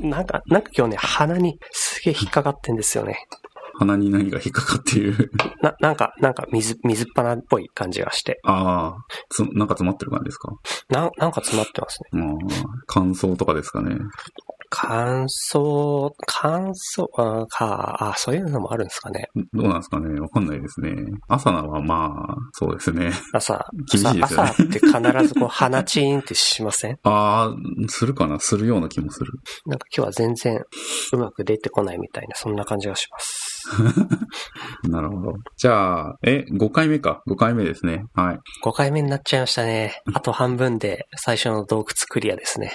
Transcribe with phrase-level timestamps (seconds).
[0.00, 3.26] なんか、なんか今日ね、鼻にすげえ引っかかってんですよね。
[3.78, 5.30] 鼻に何が引っかかっている？
[5.62, 8.40] な、なんか、なんか水、水っ鼻っぽい感じがして。
[8.44, 10.50] ああ、つ、なんか詰まってる感じですか？
[10.88, 12.22] な、なんか詰まってますね。
[12.22, 12.34] ああ、
[12.88, 13.96] 乾燥とかですかね。
[14.70, 19.28] 乾燥、乾燥、あか、あ、そういうのもあるんですかね。
[19.52, 20.94] どうなんですかねわかんないですね。
[21.28, 23.12] 朝菜はまあ、そうですね。
[23.32, 26.98] 朝、 厳しいですよね朝朝って必ずこう鼻チーンってしません？
[27.04, 27.56] ああ、
[27.88, 28.38] するかな？
[28.40, 29.32] するような気もする。
[29.66, 30.62] なんか今日は全然
[31.12, 33.47] うまく出てこないみたいな、そんな感じがします。
[34.88, 35.32] なるほど。
[35.56, 37.22] じゃあ、え、5回目か。
[37.28, 38.04] 5回目ですね。
[38.14, 38.38] はい。
[38.64, 40.02] 5回目になっちゃいましたね。
[40.14, 42.72] あと半分で最初の洞窟クリアですね。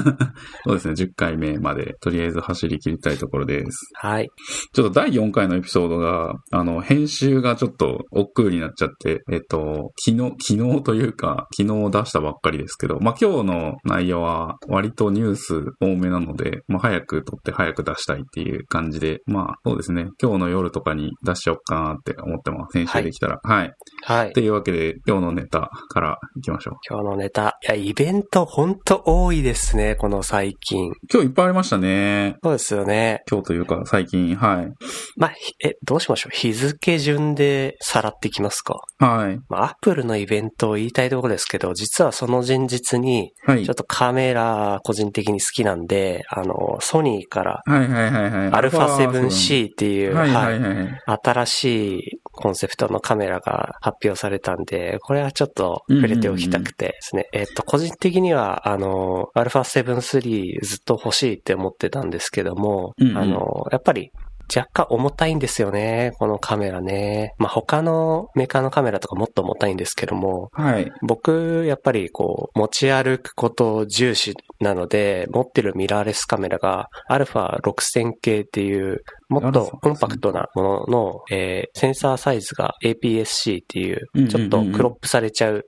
[0.64, 0.94] そうですね。
[0.94, 3.90] 10回目まで、とりあえず走り切りたいところです。
[3.94, 4.28] はい。
[4.72, 20.08] ちょっと第4回のエピソードが、あの、編集がちょっと億劫になっちゃって、えっと、昨日、昨日というか、昨日出したばっかりですけど、まあ、今日の内容は割とニュース多めなので、まあ、早く撮って早く出したいっていう感じで、まあ、そうですね。
[20.20, 22.78] 今日の夜とかに出しちゃおうかなって思ってます。
[22.78, 23.40] 編集できたら。
[23.42, 23.72] はい。
[24.04, 24.40] はいと。
[24.40, 26.74] いうわけで、今日のネタから行きましょう。
[26.88, 27.58] 今日のネタ。
[27.62, 30.92] いや、イベントほんと多いですね、この最近。
[31.12, 32.36] 今日いっぱいありましたね。
[32.42, 33.22] そうですよね。
[33.30, 34.68] 今日というか、最近、はい。
[35.16, 36.36] まあ、ひえ、どうしましょう。
[36.36, 38.80] 日付順でさらっていきますか。
[38.98, 39.38] はい。
[39.48, 43.74] まあ、アップルのイベントを言いたいところですけど、実はその前日に、はいちょっ。
[43.80, 48.52] とカメラ個人的に好きなんで、あの、ソニーからはいはいはいはい。
[48.52, 51.18] アルファ 7C っていう、はいははいいはい。
[51.22, 51.64] 新し
[51.98, 57.26] いコンセプトのカメラが発表されたんで、これはちょっと触れておきたくてですね。
[57.32, 64.10] えっと、個人的には、あの、α7-3 ずっと欲しいって思ってたんですけども、うんうんあの、やっぱり
[64.54, 67.34] 若干重たいんですよね、このカメラね。
[67.38, 70.90] まあ、他のメーカーのカメラとかもっと重たいんですけども、はい。
[71.06, 85.64] 僕、やっぱりこう、持ち歩くこと重視なので、持ってるミラーレスカメラが、α6000 系っていう、もっとコンパクトなものの、えーセンサーサイズが APS-C っていうちょっとクロップされちゃう、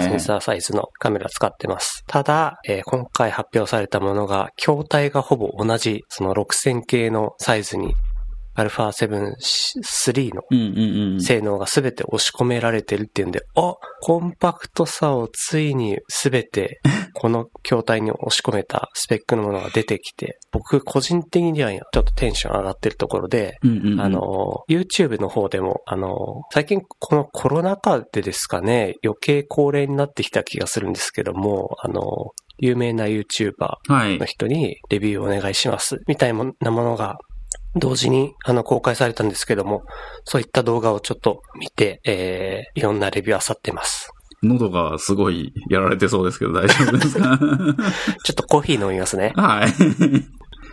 [0.00, 2.02] センサーサイズのカメラ使ってます。
[2.06, 7.94] ただ、えー今回発表されたものが、筐体がほぼ同じ、その6000系のサイズに、
[8.56, 11.20] α7-3 のうんうんうん。
[11.20, 16.80] 性能が全て押し込められてるっていうんで、あコンパクトさをついに全て
[17.14, 23.58] この筐体に押し込めたスペックのものが出てきて、僕個人的にはちょっとテンション上がってるところで。
[23.98, 32.02] あ、の、YouTube の方でも、あの、最近このコロナ禍でですかね、余計高齢になってきた気がするんですけども、あの、
[32.58, 33.52] 有名な YouTuber
[33.88, 34.24] はいの。
[34.24, 35.98] 人にレビューお願いします。
[36.06, 37.18] みたいなものが
[37.76, 39.82] 同時にあの公開されたんですけども、
[40.24, 44.10] そういった動画をちょっと見て、えー、いろんなレビューあってます。
[44.42, 47.38] 喉がすごいやられてそうですけど大丈夫ですか？
[48.24, 49.32] ちょっとコーヒー飲みますね。
[49.36, 49.68] はい。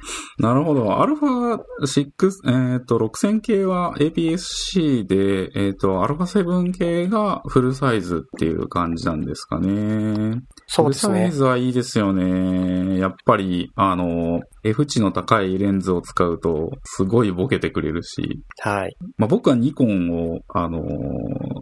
[0.39, 1.01] なるほど。
[1.01, 10.41] アルファ6、えっ、と、6000系は APS-C で、えっ、と、アルファ7系がフルサイズっていう感じなんですかね。
[10.67, 11.31] そうですねフルサイ。
[11.31, 12.99] ズはいいですよね。
[12.99, 18.95] やっぱり、あの、F 値の高いレンズを使うと、すごいボケてくれるし、はい。
[19.17, 20.81] まあ、僕はニコンを、あの、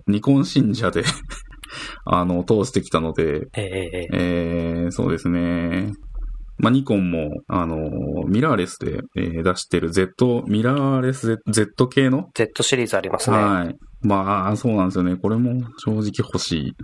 [0.08, 1.04] ニコン信者で、
[2.06, 5.92] あの、通してきたので、えーえーえー、そうですね。
[6.60, 7.78] まあ、ニコンも、あの
[8.28, 13.38] ミラーレスで、えー出してる Z、ミラーレス Z 系の？Z シリーズありますね。
[13.38, 13.76] はい。
[14.02, 15.16] まあ、そうなんですよね。
[15.16, 16.76] これも正直欲しい。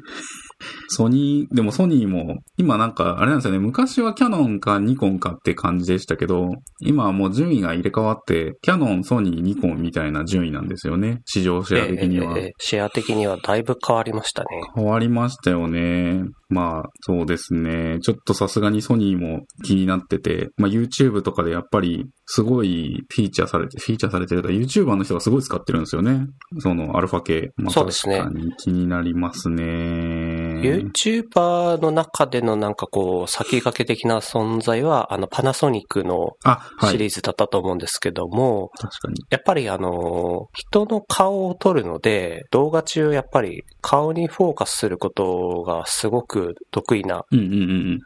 [0.89, 3.59] ソニー、でもソニーも、今なんか、あれなんですよね。
[3.59, 11.21] 昔はキャノンかニコンかって感じでしたけど、今はもう順位が入れ替わって、キャノン、ソニー、ニコンみたいな順位なんですよね。
[11.25, 12.31] 市場シェア的には。
[12.31, 14.47] えーえーえーシェア的にはだいぶ変わりましたね。
[14.75, 16.23] 変わりましたよね。
[16.49, 17.99] まあ、そうですね。
[18.01, 26.27] ちょっとさすがにソニーも気になってて、まあ YouTube とかでやっぱりすごいフィーチャーされて、フィーチャーされてると YouTuber の人がすごい使ってるんですよね。
[26.59, 27.51] そのアルファ系。
[27.57, 30.22] まあ、そうですね確かに気になりますね。
[30.61, 36.33] YouTuber の中でのなんかこう、先駆け的な存在は、あの、パナソニックの。
[36.81, 39.23] シリーズだったと思うんですけども、確かに。
[39.29, 47.25] やっぱりあの、人の顔を撮るので、動画中やっぱり顔にフォーカスすることがすごく得意な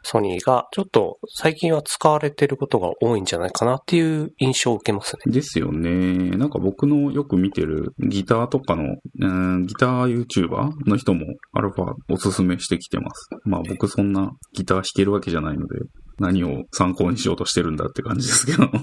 [0.02, 5.22] ソニーが、ちょっと最近は使われてることが多いんじゃないかなっていう印象を受けますね。
[5.26, 5.32] うん。
[5.32, 6.30] ですよね。
[6.36, 13.28] なんか僕のよく見てるギターとかの、うん、ギター YouTuber の人もアルファおすすめしてきてます。
[13.44, 15.78] まあ僕そんなギター弾けるわけじゃないので、
[16.18, 18.70] 何を参考にしようとしてるんだって感じですけど。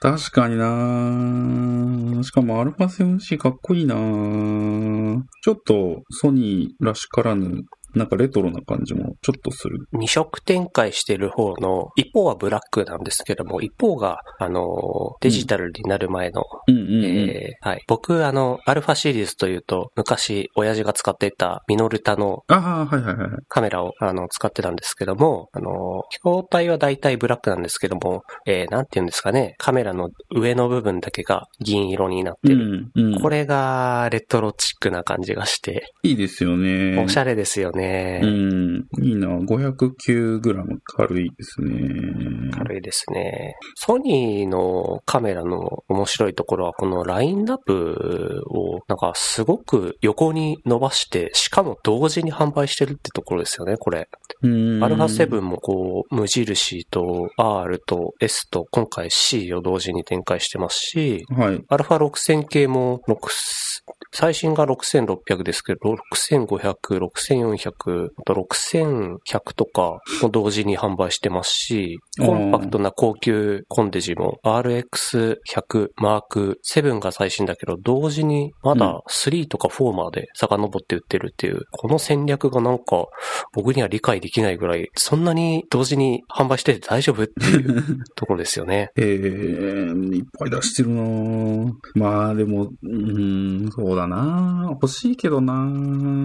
[0.00, 3.96] 確かになしかも α7C かっこいいな
[5.42, 7.62] ちょっとソニーらしからぬ
[7.94, 9.88] なんかレトロな感じもちょっとする。
[9.92, 14.62] 二色展開してる方の、一方はブラックなんですけども、一方が、あの、
[15.20, 16.44] デジタルになる前の。
[17.86, 22.44] 僕、あの、アルファシリーズというと、昔、親父が使っていたミノルタの
[23.48, 32.90] カメラを、あの、使ってたんですけども、あの、筐体は大体ブラックなんですけども、えー、なんて言うんですかね、カメラの上の部分だけが銀色になってる。
[32.94, 35.86] うんうん、これがレトロチックな感じがして。
[36.02, 37.02] いいですよね。
[37.02, 37.77] おしゃれですよね。
[38.22, 39.04] うん。
[39.04, 39.28] いいな。
[39.28, 42.50] 509g 軽いですね。
[42.52, 43.54] 軽いですね。
[43.74, 54.08] ソニーのカメラの面白いところは、このラインナップをなんかすごく横に伸ばして、しかも同時に販売してるってところですよね、これ。
[54.42, 54.46] ア
[54.88, 61.60] ルファ7もこう、無印と R と S と今回 C を同時に展開してますし、はい。
[61.68, 63.16] アルファ6000系も6、
[64.12, 83.06] 最新が6600ですけど、6500、6400、あと6100とかも同時に販売してますし、コンパクトな高級コンデジも RX100 マーク7が最新だけど、同時にまだ3とか4まで遡って売ってるっていう、この戦略がなんか
[83.52, 88.90] 僕には理解できないぐらい、そんなに同時に販売してて大丈夫っていう ところですよね。
[88.96, 94.68] ええー、いっぱい出してるなまあでも、うん、そうだな。
[94.70, 95.70] 欲しいけどな。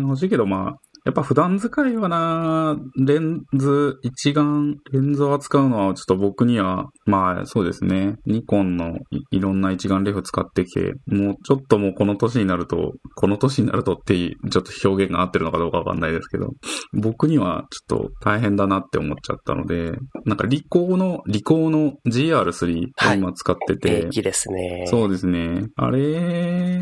[0.07, 8.97] 欲しいけどまあ、やっぱ普段使いはな、レンズ、一眼、レンズを扱うのはちょっと僕には、まあそうですね、ニコンの
[9.31, 16.51] いろんな一眼レフ使ってきて、もうちょっともうこの年になると、この年になるとってちょっと表現が合ってるのかどうかわかんないですけど、
[16.93, 19.91] 僕にはちょっと大変だなって思っちゃったので、
[20.25, 24.85] なんかリコーの、リコーの GR3 を今使ってて、はい、ですね。
[24.87, 25.65] そうですね。
[25.75, 26.81] あれ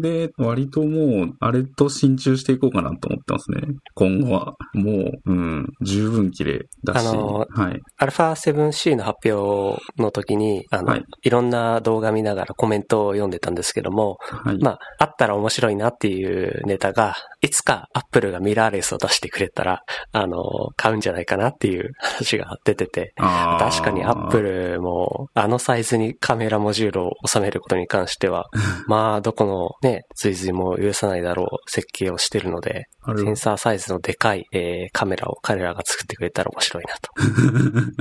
[0.00, 3.74] で割ともう、あれと心中していこうかなと思ってますね。
[3.94, 4.54] 今後は。
[4.74, 7.06] もう、うん、十分綺麗だし。
[7.06, 7.80] あの、はい。
[7.98, 19.82] アルファ 7C の発表の時に、あの、はい、いろんな動画見ながらコメントを読んでたんですけども、はい、まあ、あったら面白いなっていうネタが、いつかアップルがミラーレスを出してくれたら、
[20.12, 28.48] あの、買うんじゃないかなっていう 話が出てて、確かにアップルも、あのサイズにカメラモジュールを収めることに関しては、
[28.86, 37.10] まあ、どこのね、追随も許さないだろう設計をしてるので、センサーサイズのでかい、えー、カメラを彼らが作ってくれたら面白いなと。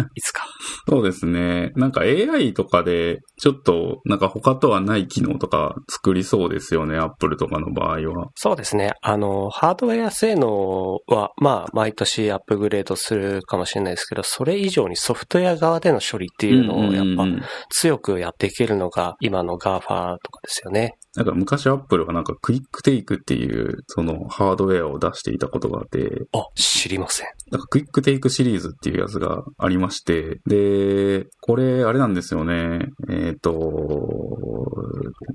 [0.16, 0.46] いつか。
[0.90, 1.72] そうですね。
[1.76, 8.28] なんか AI とかで、ちょっと、なんか他とはない機能とか作りそうですよね、アップルとかの場合は。
[8.36, 8.92] そうですね。
[9.02, 17.26] あの、ハードウェア性能は、まあ、毎年アップグレードするかもしれないですけど、それ以上にソフトウェア側での処理っていうのを、やっぱ、
[17.70, 20.98] 強くやっていけるのが、今の GAFA とかですよね。
[21.16, 26.28] なんか昔アップルはなんかクイックテイクっていう、そのハードウェアを出していたことがあって。
[26.34, 27.28] あ、知りません。
[27.52, 32.88] なんかクイックテイクシリーズっていうやつがありまして、で、これあれなんですよね。
[33.10, 33.52] えっ、ー、と、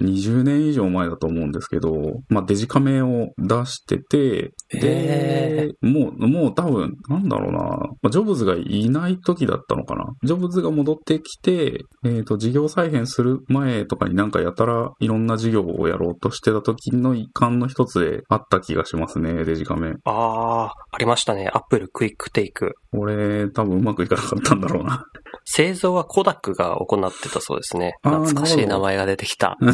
[0.00, 1.92] 20年以上前だと思うんですけど、
[2.28, 10.06] まあデジカメを出してて、で、もう、もう多分、なんだろうな、ジョブズがいない時だったのかな。
[10.22, 19.94] ジョブズが戻ってきて、えっ、ー、と、事業再編する前とかになんかやたらいろんな事業をやろうとしてた時の一環の一つであった気がしますね、デジカメ。
[20.04, 21.48] ああ、ありましたね。
[21.52, 22.74] アップルクイックテイク。
[22.92, 25.04] 俺、多分うまくいかなかったんだろうな。
[25.44, 27.94] 製造はコダックが行ってたそうですね。
[28.02, 29.58] 懐かしい名前が出てきた。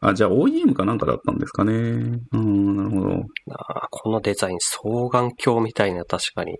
[0.00, 1.72] あ、じゃあ OEM かなんかだったんですかね。
[1.72, 3.22] うん、なるほど。
[3.50, 6.58] あこのデザイン、双眼鏡みたいな、確かに。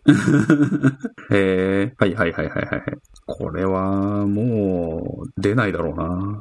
[1.30, 2.82] へえ、はいはいはいはいはい。
[3.26, 6.40] これは、もう、出ないだろうな。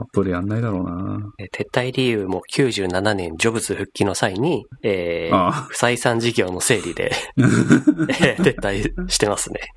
[0.00, 1.18] アップルやんないだろうな。
[1.52, 9.60] 撤退理由も97年ジョブズ復帰の際に、えー、不採算事業の整理で 撤退してますね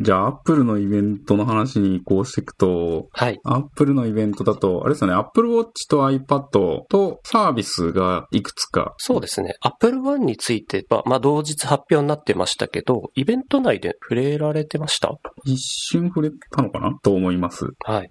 [0.00, 3.40] じゃあ、アップルのイベントの話に移行していくと、はい。
[3.44, 8.94] アップルのイベントだと、あれですよね、アップルウォッチと iPad とサービスがいくつか。
[8.98, 9.54] そうですね。
[9.60, 15.10] アップルワンについては、まあ、同日発表になってましたけど、イベント内で触れられてました？
[15.44, 16.96] 一瞬触れたのかな？
[17.02, 17.66] と思います。
[17.84, 18.10] はい。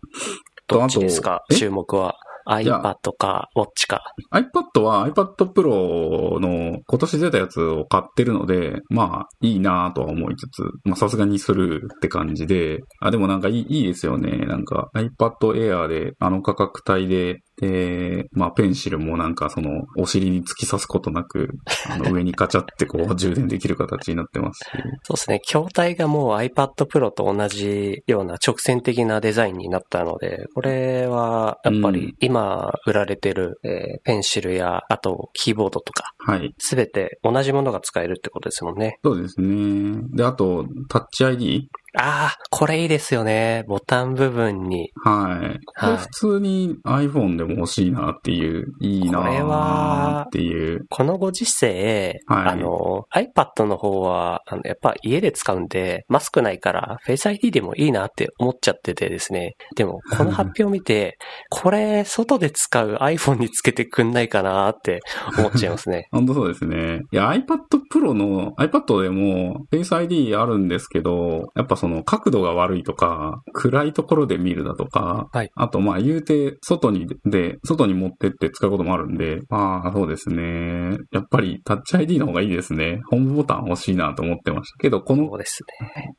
[0.68, 1.44] どっちですか？
[1.52, 2.16] 注目は。
[2.50, 4.02] iPad か、ウォッチか。
[4.32, 14.46] iPad は iPad Pro の今年出たやつを買ってるので、まあ、いいなとは思いつつ、まあ、さすがにするって感じで、あ、でもなんかいいいいですよね。
[14.46, 21.50] なんか iPad Air であの価格帯でで、まあ、ペンシルもなんかその、お尻に突き刺すことなく、
[21.90, 24.66] あの、上にカチャってこう、充電できる形になってますし。
[25.04, 25.40] そうですね。
[25.40, 36.54] 筐体がもう iPad Pro と同じような直線的なデザインになったので、これは、やっぱり今売られてる、えー、ペンシルや、あと、キーボードとか、はい。
[36.60, 39.00] すべて同じものが使えるってことですもんね。
[39.04, 40.02] そうですね。
[40.12, 41.70] で、あと、タッチ ID?
[42.00, 43.64] ああ、これいいですよね。
[43.68, 44.92] ボタン部分に。
[45.04, 45.60] はい。
[45.66, 50.86] これ普通に iPhone でも欲しいなっていう、いいなっていう。
[50.90, 59.56] このご時世、はい、あの、iPad の方は、あのやっぱ家で使うんで、マスクないから Face ID でもいいなって思っちゃっててですね。
[59.76, 61.18] でも、この発表を見て、
[61.50, 65.00] これ、外で使う iPhone につけてくんないかなって
[65.38, 66.08] 思っちゃいますね。
[66.12, 67.02] 本当そうですね。
[67.12, 67.58] いや、iPad
[67.92, 80.98] Pro の、iPad でも Face ID あるんですけど、やっぱその角度が悪いとか、暗いところで見るだとか、はい、あとまあ言うて、外に、で、外に持ってって使うこともあるんで、まあそうですね。
[81.14, 83.00] やっぱりタッチ ID の方がいいですね。
[83.10, 85.30] ホームボタン欲しいなと思ってましたけど、この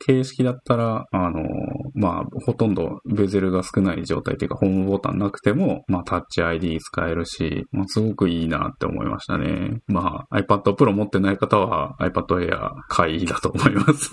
[0.07, 1.43] 形式だったら、あの、
[1.95, 9.81] まあほとんどベゼルが少ない状態というか、ホームボタンなくても、まあタッチ ID 使えるし、まあすごくいいなって思いましたね。
[9.87, 14.11] まあ iPad Pro 持ってない方は iPad Air 買いだと思います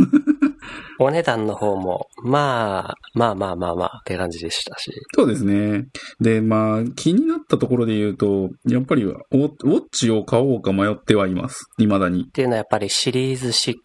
[1.00, 4.92] お値段の方も、まあ、まあまあまあまあって感じでしたし。
[5.14, 5.88] そうですね。
[6.22, 11.66] で、まあ、気になったところで言うと、やっぱりウォッチを買おうか迷ってはいます。
[11.78, 12.24] 未だに。
[12.24, 13.76] っていうのはやっぱりシリーズ6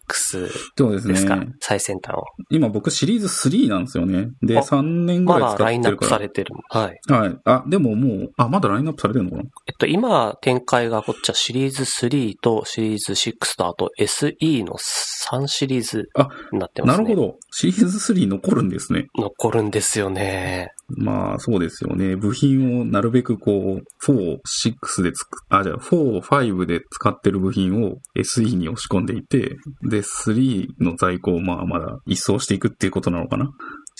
[0.77, 1.49] そうですね。
[1.59, 2.23] 最先端を。
[2.49, 4.29] 今僕シリーズ3なんですよね。
[4.41, 5.57] で、3年ぐらい使ってるから。
[5.57, 6.53] まだラインナップされてる。
[6.69, 6.99] はい。
[7.11, 7.37] はい。
[7.45, 9.43] あ、でももう、あ、まだラインナップされてるのかな？
[9.67, 16.09] えっと、今展開がこっちはシリーズ3とシリーズ6とあと SE の3シリーズ
[16.51, 17.03] になってますね。
[17.05, 17.35] なるほど。
[17.51, 19.07] シリーズ3残るんですね。
[19.17, 20.69] 残るんですよね。
[20.87, 22.15] まあ、そうですよね。
[22.15, 29.57] 部品をなるべくこう、4、6でつく、あ、じゃあ4、5で使ってる部品を SE に押し込んでいて、
[29.89, 33.49] で、3の在庫をまあまだ一掃していくっていうことなのかな。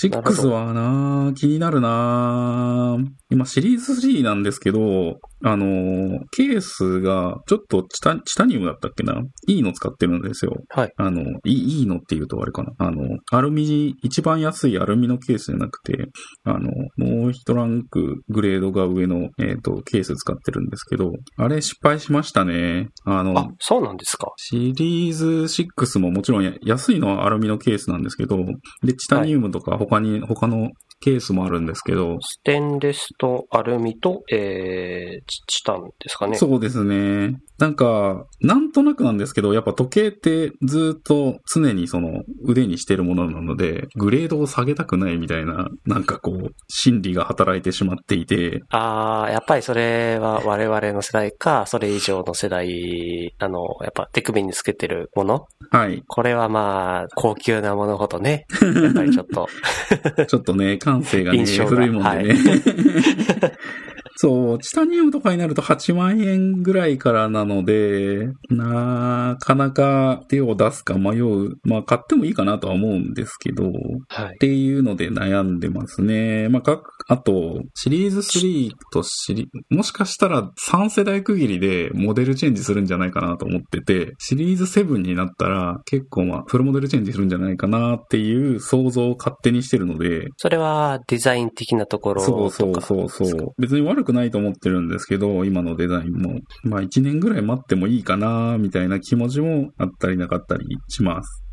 [0.01, 2.97] 6はな気になるな
[3.31, 9.21] 今シリーズ3なんですけど、あの、ケースがちょっとチタチタニウムだったっけな？
[9.47, 10.51] いいの使ってるんですよ。
[10.69, 10.91] はい。
[10.97, 12.73] あの、いいのって言うとあれかな？
[12.77, 16.09] あの、アルミ、一番安いアルミのケースじゃなくて、
[16.43, 22.89] あの、もう一ランクグレードが上の、えっ、ー、と、ケース使ってるんですけど、あれ失敗しましたね。
[23.05, 24.33] あの、あ、そうなんですか？
[24.35, 28.37] シリーズ6ももちろん安いのはアルミのケースなんですけど、
[28.83, 30.69] で、チタニウムとか他に、はい、他の
[31.01, 32.19] ケースもあるんですけど。
[32.21, 36.37] ステンレスとアルミと、えー、チタンですかね。
[36.37, 37.39] そうですね。
[37.61, 48.63] なんか、なんとなくなんですけど、やっぱ時計ってずっと常にその腕にしてるものなので、グレードを下げたくないみたいな、なんかこう、心理が働いてしまっていて。
[48.69, 55.45] ああ、やっぱりそれは我々の世代か、それ以上の世代、あの、やっぱ手首につけてるもの。
[55.69, 56.03] はい。
[56.07, 59.47] これはまあ、高級なものほどね、やっぱりちょっと
[60.25, 62.33] ちょっとね、感性がね、古いもんでね。
[62.33, 63.51] はい
[64.23, 71.55] そう、チタニウムとかになると8万円ぐらいからなので、なかなか手を出すか迷う。
[71.63, 73.63] まあ、買ってもいいかなとは思うんですけど、
[74.09, 74.35] はい。
[74.35, 76.49] っていうので悩んでますね。
[76.49, 90.27] まあ、あと、シリーズ3とシリ、もしかしたら3世代区切りでモデルチェンジするんじゃないかなと思ってて、シリーズ7になったら結構まあ、フルモデルチェンジするんじゃないかなっていう想像を勝手にしてるので。
[90.37, 93.53] それはデザイン的なところそうそうそうそう。
[93.59, 96.39] 別に悪くないと思ってるんですけど、今のデザインも。
[96.63, 101.43] まあ1年ぐらい待ってもいいかな、みたいな気持ちもあったりなかったりします。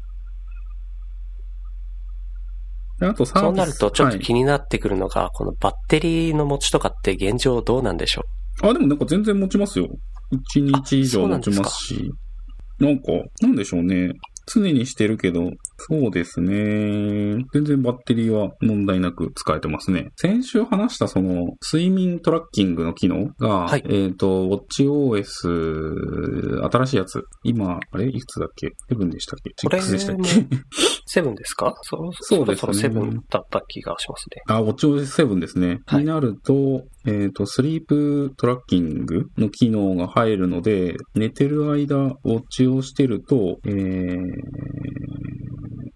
[3.01, 8.23] あとそうなるとちょっと気になってくるのが、はい、このバッテリーの持ちとかって現状どうなんでしょ
[8.63, 8.67] う？
[8.67, 9.87] あ、でもなんか全然持ちますよ。
[10.57, 12.11] 1日以上持ちますし。
[12.81, 14.13] なんか、なんでしょうね。
[14.47, 15.51] 常にしてるけど、
[15.81, 17.45] そうですね。
[17.53, 20.09] 全然バッテリーは問題なく使えてますね。
[20.17, 27.23] 先週話したその、睡眠トラッキングの機能が、はい、えっ、ー、と、WatchOS、新しいやつ。
[27.45, 28.09] 今、あれ？
[28.09, 30.27] いくつだっけ ?7 でしたっけ ?6 でしたっけ？
[31.07, 31.75] セブンですか？
[31.83, 32.75] そそうですね。
[32.75, 34.43] セブンだった気がしますね。
[34.49, 35.81] あ、WatchOS7 ですね。
[35.87, 44.19] はい、になると、えっ、ー、と、スリープトラッキングの機能が入るので、寝てる間、ウォッチをしてると、えー、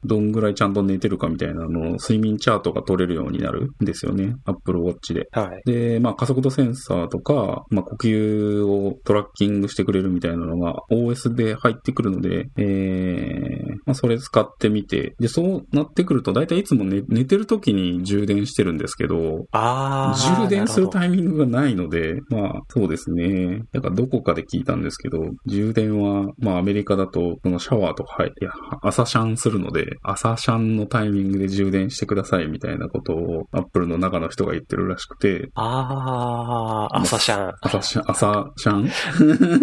[0.04, 4.35] どんぐらいちゃんと寝てるかみたいなのを睡眠チャートが取れるようになるんですよね。
[4.44, 5.28] Apple Watch で。
[5.32, 5.62] はい。
[5.64, 20.18] で、まあ加速度センサーとか、まあ呼吸をトラッキングしてくれるみたいなのが OS で入ってくるので、えー、まあそれ使ってみて、で、そうなってくると、だいたいいつも寝寝てる時に充電してるんですけど、ああ。
[20.18, 23.62] 充電するイタイミングがないので、まあそうですね。
[23.73, 28.49] なんかどこかで聞いたんですけど、充電は、まあアメリカだと、このシャワーとか入って、
[28.82, 37.54] 朝シャンするので、朝シャンのタイミングで充電してくださいみたいなことを、アップルの中の人が言ってるらしくて、ああ、朝シャン。
[37.61, 38.90] 朝シャン、朝シャン？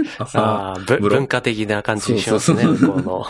[0.20, 3.26] 朝、文化的な感じしますね、そう向こうの。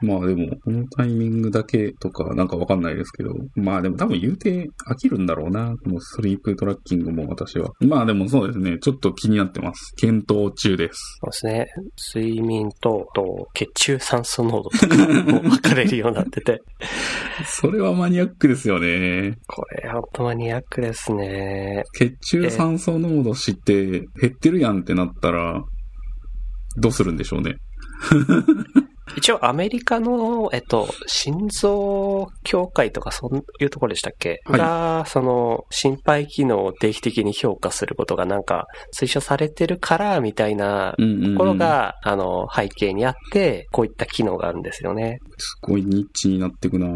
[0.00, 7.70] まあでも、このタイミングだけとかなんかわかんないですけど、まあでも多分言うて飽きるんだろうな、このスリープトラッキングも私は。
[7.80, 9.94] まあでもそうですね、ちょっと気になってます。
[9.96, 11.18] 検討中です。
[11.20, 11.66] そうですね。
[12.14, 16.60] 睡眠と、と血中酸素濃度とかも分かれるようになってて。
[17.46, 19.38] それはマニアックですよね。
[19.46, 21.84] これ、ほんとマニアックですね。
[21.94, 25.62] 血中酸素濃度知って減ってるやんってなったら、
[26.76, 27.56] どうするんでしょうね。
[29.16, 38.66] 一応アメリカの、えっと、心臓協会とかそういうところでしたっけ、はいが、その、心肺機能を定期的に評価することがなんか
[38.98, 40.94] 推奨されてるから、みたいな。
[40.98, 45.18] ところが、あの、背景にあって、こういった機能があるんですよね。
[45.38, 46.88] すごいニッチになってくな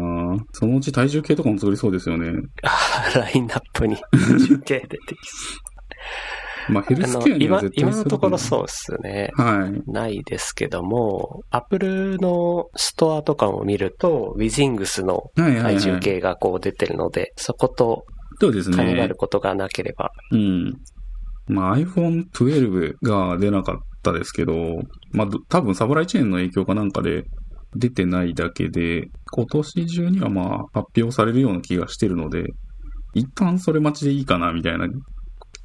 [0.51, 2.29] そのうち体重計とかも作りそうですよね。
[2.63, 5.17] あーラインナップに中継出てき
[6.69, 9.29] まあヘルスケアには今絶対今のところうそうですね。
[9.35, 9.91] はい。
[9.91, 15.75] ないですけども、アップルのストアとかも見ると、ウィジングスのはいはい、はい。
[15.75, 18.05] 体重計がこう出てるので、そこと
[18.39, 19.15] そうですね関わる。
[19.15, 20.11] ことがなければ。
[20.31, 20.73] うん。
[21.47, 24.53] まあ iPhone 12が出なかったですけど、
[25.11, 27.25] まあど多分サプライチェーンの影響かなんかで
[27.75, 32.45] 出てないだけで、今年中にはまあ発表されるような気がしてるので、
[33.13, 34.87] 一旦それ待ちでいいかなみたいな。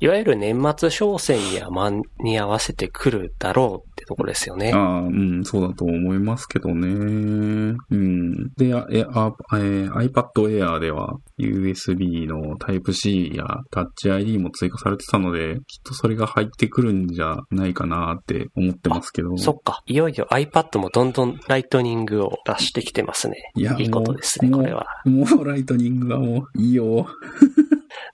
[0.00, 4.78] いわゆる年末商戦には間に合わせてくるだろうってところですよねあ。
[4.78, 7.76] あ、うん、そうだと思いますけどね。
[7.90, 8.52] うん。
[8.56, 19.36] で、あえあえー iPad Air では USB の Type-C や Touch ID も追加されてたので、きっとそれが入ってくるんじゃないかなって思ってますけど。
[19.36, 19.82] そっか。
[19.86, 23.34] いよいよ iPad もどんどんライトニングを出してきてますね。
[23.56, 24.86] いやいいことですね、これは。
[25.04, 27.06] もうライトニングはもういいよ。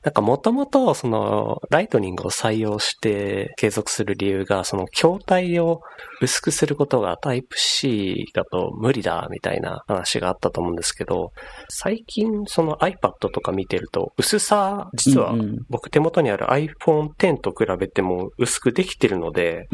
[0.03, 5.81] なんかもともと、その、ライトニングを採用して継続する理由が、その、筐体を
[6.25, 11.33] 薄くすることが Type-C だと無理だ、みたいな話があったと思うんですけど、
[11.69, 15.35] 最近、その iPad とか見てると、薄さ、実は
[15.69, 19.69] 僕手元にある iPhone X と比べても薄くできてるので。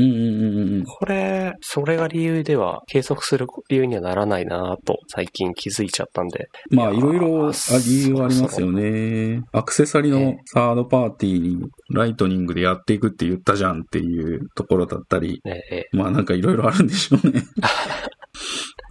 [0.98, 6.48] これ、それが理由では、継続する理由にはならないなと、最近気づいちゃったんで。
[6.70, 7.53] まあ、いろいろあ
[7.87, 9.42] 理由はありますよね。
[9.53, 17.42] アクセサリのサードパーティーにライトニングでやっていくって言ったじゃんっていうところだったり、ねえまあなんかいろいろあるんでしょうね。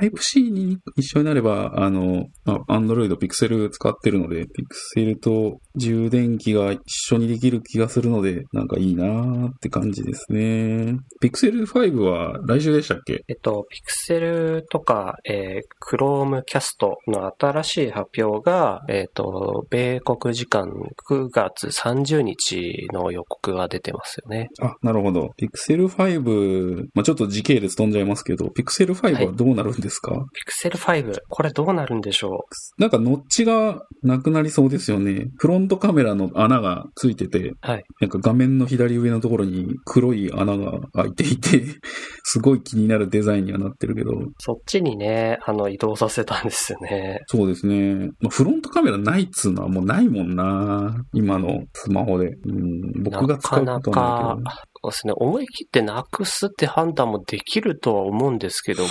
[0.00, 2.24] タイプ C に一緒になれば、あの、
[2.68, 10.96] アンドロイド、ピクセル使ってるので、ピクセルと充電器が一緒にできる気がするので、なんかいいなーって感じですね。
[11.20, 13.24] ピクセル5は来週でしたっけ？
[13.28, 20.70] えっと、ピクセルとか、えー、Chromecast の新しい発表が、えっと、米国時間
[21.10, 24.48] 9月30日の予告が出てますよね。
[24.62, 25.28] あ、なるほど。
[25.36, 32.44] ピクセル5、まあちょっと時系列飛んじゃいますけど、ピクセル5はどうなるんですか、ピクセル5、これどうなるんでしょ
[32.78, 35.26] なんかノッチがなくなりそうですよね。
[35.38, 37.84] フロントカメラの穴がついてて、うはい。
[38.00, 41.62] なんか画面の左上のところに黒い穴が開いていて、
[42.24, 47.20] すごい気になるデザインにはなってるけど、そっちにね、あの、移動させたんですよね。
[47.26, 48.10] そうですね。
[48.20, 50.94] まあ、フロントカメラないっつうのはもうないもんな。
[51.12, 52.28] 今のスマホで。
[52.28, 54.70] うん、僕が使うことはないけど。
[54.82, 58.88] そうですね、思い切ってなくすって判断もできるとは思うんですけども、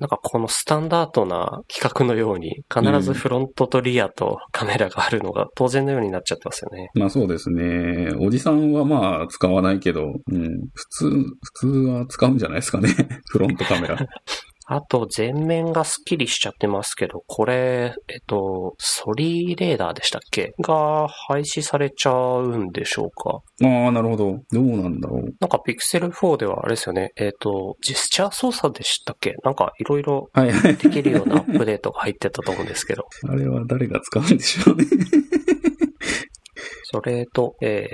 [0.00, 6.90] なんかこのスタンダードな企画のように、必ずフロントとリアとカメラがあるのが当然のようになっちゃってますよね。
[6.94, 8.10] まあそうですね。
[8.18, 12.88] おじさんはまあ使わないけど、うん、普通、普通は使うんじゃないですかね。
[13.30, 13.96] フロントカメラ。
[14.68, 20.54] あと、前面がスッキリしちゃってますけど、これ、えっと、ソリーレーダーでしたっけ？
[20.60, 23.40] が廃止されちゃうんでしょうか？
[23.64, 24.40] ああ、なるほど。
[24.50, 25.22] どうなんだろう。
[25.38, 27.12] なんか、ピクセル4ではあれですよね。
[27.16, 29.34] えっと、ジェスチャー操作でしたっけ？
[29.44, 30.30] なんか、いろいろ。
[30.34, 33.04] できるようなアップデートが入ってたと思うんですけど。
[33.28, 34.84] あれは誰が使うんでしょうね。
[36.88, 37.88] それと、えー、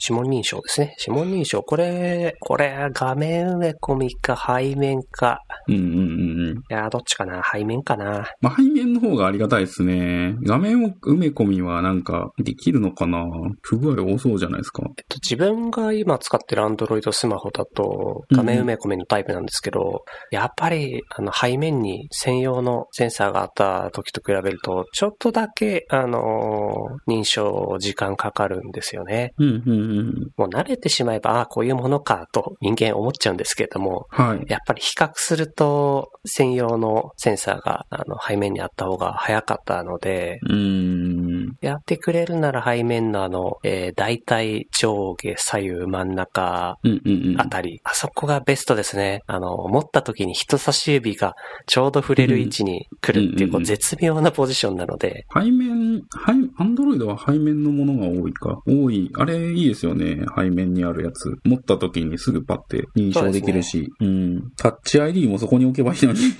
[0.00, 0.94] 指紋認証ですね。
[0.98, 5.40] 指紋認証、これ、これ、画面埋め込みか背面か。
[5.68, 6.56] うんうんうんうん。
[6.56, 10.34] いやー、どっちかな背面かなまあ、背面の方がありがたいですね。
[10.46, 13.22] 画面を埋め込みはなんかできるのかな
[13.60, 14.82] 不具合多そうじゃないですか。
[14.84, 29.32] えっと、自分が今使ってる Android スマホだと、画面埋め込みのタイプなんですけど、やっぱり、あの、背面に専用のセンサーがあった時と比べると、ちょっとだけ、あのー認証時間かかるんですよね。
[29.38, 30.30] うんうんうん。
[30.36, 34.44] もう慣れてしまえば、ああ、こういうものかと人間思っちゃうんですけれども、はい。
[34.48, 41.31] やっぱり比較すると、専用のセンサーが、あの、背面にあった方が早かったので、うーん。
[41.60, 47.40] やってくれるなら背面のあの、えー、大体上下左右真ん中うんうんうん。
[47.40, 49.22] あたり、あそこがベストですね。
[49.26, 51.34] あの、持った時に人差し指が
[51.66, 58.60] ちょうど触れる位置に来るっていう、こう絶妙なポジションなので、背面、背、 Android は背面のものが多いか？
[58.66, 59.10] 多い。
[59.14, 60.18] あれいいですよね。
[60.36, 61.36] 背面にあるやつ。
[61.44, 63.88] 持った時にすぐパッて認証できるし。
[64.00, 64.50] うん。
[64.56, 66.20] Touch ID もそこに置けばいいのに。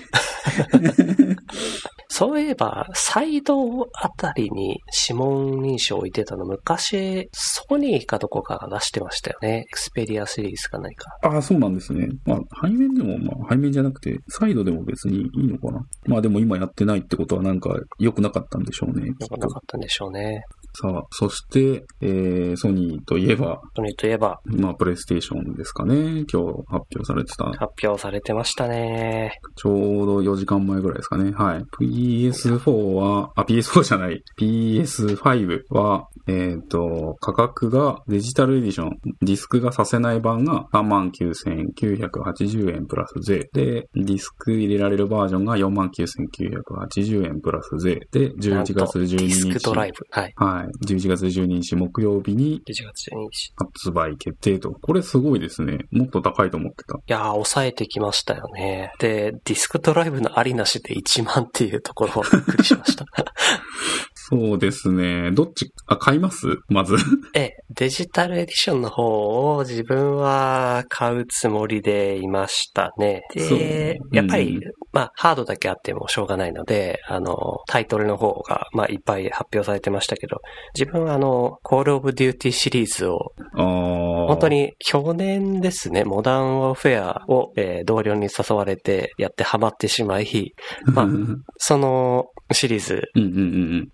[2.15, 3.57] そういえば、サイド
[3.91, 9.65] あたりに指紋認証を置いてたの、昔、ソニーかどこかが出してましたよね。
[9.67, 11.09] Xperia シリーズか何か。
[11.23, 12.09] ああ、そうなんですね。
[12.23, 15.83] まあ、背面でも、まあ、背面じゃなくて、サイドでも別にいいのかな。
[16.05, 19.07] まあでも今やってないってことはなんか良くなかったんでしょうね。
[19.07, 20.43] よくなかったんでしょうね。
[20.75, 25.93] さあ、そして、えー、ソニーといえば、ソニーといえば、まあ、プレイステーションですかね。
[25.95, 27.45] 今日発表されてた。
[27.45, 29.37] 発表されてましたね。
[29.55, 31.31] ちょうど4時間前ぐらいですかね。
[31.31, 31.63] はい。
[31.79, 34.23] PS4 は、あ、PS4 じゃない。
[34.39, 43.47] PS5 は、えっ、と、価格がデジタルエディション、ディスクがさせない版が39,980円プラス税。
[43.53, 47.99] で、ディスク入れられるバージョンが49,980円プラス税。
[48.11, 49.17] で、11月12日。
[49.17, 50.05] ディスクドライブ。
[50.09, 50.33] はい。
[50.35, 50.62] はい。
[50.85, 53.47] 11月12日木曜日に11月12日。
[53.47, 54.71] い発売決定と。
[54.71, 55.79] これすごいですね。
[55.91, 56.99] もっと高いと思ってた。
[57.07, 58.91] やー、抑えてきましたよね。
[58.99, 63.05] で、ディスクドライブのありなしで1万っていうところをびっくりしました。
[64.29, 65.31] そうですね。
[65.31, 66.47] どっち、あ、買います？
[66.69, 66.95] まず。
[67.35, 73.23] え え、デジタルエディションの方を自分は買うつもりでいましたね。
[73.37, 74.61] そうで、やっぱり、うん
[74.93, 77.35] まあ、ハードだけあってもしょうがないので、あの、
[77.67, 80.37] タイトルの方が、まあ、いっぱい発表されてましたけど、
[80.73, 83.33] 自分はあの、コールオブデューティシリーズを。
[83.55, 84.47] 本当。
[84.53, 90.53] に去年ですね、モダンウォーフェアを、えー同僚に誘われてやってハマってしまい、
[90.93, 93.09] まあうんそのシリーズ。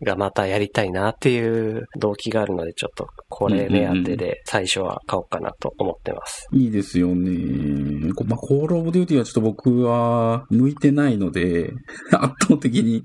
[0.01, 6.47] がまたやりたいなっていう動機があるので、ちょっとこれ目当てで最初は買おうかなと思ってます。
[6.51, 8.13] いいですよね。
[8.13, 11.73] こまあ、コールオブデューティはちょっと僕は向いてないので、
[12.11, 13.03] 圧倒的に。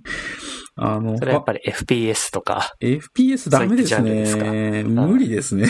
[0.76, 4.10] あの、それはやっぱり FPS とか、FPS ダメですね。
[4.10, 5.68] ルですか無理ですね。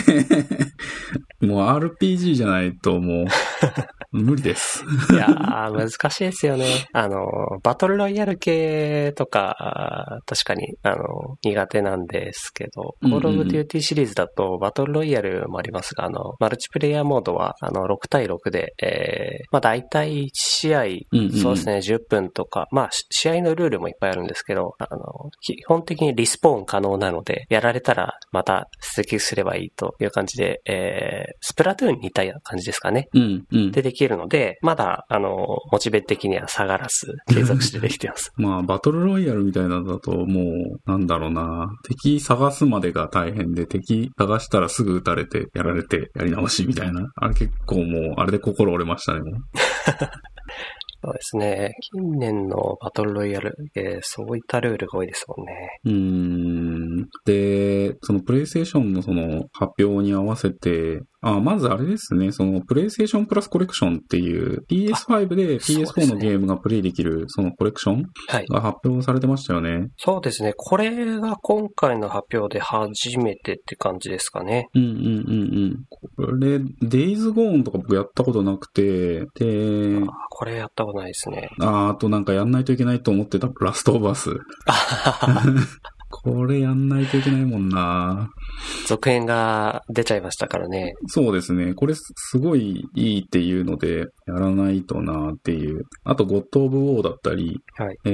[1.41, 3.25] もう RPG じゃないともう、
[4.11, 4.83] 無理です。
[5.11, 6.65] いやー、難しいですよね。
[6.93, 7.27] あの、
[7.63, 33.07] バトルロイヤル系とか、確かに、あの、苦手なんですけど、コールオブデューティシリーズだと、バトルロイヤルもありますが、あの、マルチプレイヤーモードは、あの、6対6で、えー、まあ大体1試合、うんうんそうですね、10分とか、まあ、し試合のルールもいっぱいあるんですけど、あの、基本的にリスポーン可能なので、やられたらまた出撃すればいいという感じで、えー、スプラトゥーンに似た感じですかね。
[33.13, 33.71] うん、うん。
[33.71, 35.29] でできるので、まだ、あの、
[35.71, 38.31] モチベ的には下がらず、継続してできてます。
[38.37, 41.69] まあ、バトルロイヤルみたいなのだと、もう、なんだろうな。
[41.83, 47.11] 敵探すまでが大変で、敵探したらすぐ撃たれて、やられて、やり直しみたいな。
[47.15, 49.33] あれ結構もう、あれで心折れましたね、もう。
[51.05, 51.75] そうですね。
[51.81, 55.79] 近年のバトルロイヤル、えーそういったルールが多いですもんね。
[55.85, 57.09] うーん。
[57.25, 68.45] で、そのプレイステーションのその発表に合わせて、あ、まずあれですね、そのプレイステーションプラスコレクションっていう PS5 でそうです PS4 ねのゲームがプレイできるそのコレクションはい。
[68.47, 69.87] が発表されてましたよね。
[69.97, 70.53] そうですね。
[70.55, 74.67] これが今回の発表で初めてって感じですかね。
[74.75, 75.01] うんうんうんう
[75.67, 75.85] ん。
[75.89, 81.49] これ、デイズゴーンとか僕やったことなくて、で、あこれやったことないですね。
[81.59, 84.29] ああとなんかやんないといけないと思ってたラストオブアス。
[86.23, 88.29] これやんないといけないもんな
[88.87, 90.93] 続編が出ちゃいましたからね。
[91.07, 91.73] そうですね。
[91.73, 95.83] これすすごいいいっていうので、やらないとなっていう。
[96.03, 97.97] あと、ゴッド・オブ・ウォーだったり、はい。
[98.05, 98.09] え